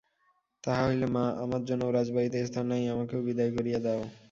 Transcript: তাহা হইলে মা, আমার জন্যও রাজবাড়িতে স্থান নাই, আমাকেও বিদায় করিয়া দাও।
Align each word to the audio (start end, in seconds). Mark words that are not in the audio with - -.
তাহা 0.63 0.83
হইলে 0.87 1.07
মা, 1.15 1.25
আমার 1.43 1.61
জন্যও 1.65 1.95
রাজবাড়িতে 1.97 2.37
স্থান 2.47 2.65
নাই, 2.71 2.83
আমাকেও 2.93 3.25
বিদায় 3.27 3.51
করিয়া 3.57 3.79
দাও। 3.85 4.01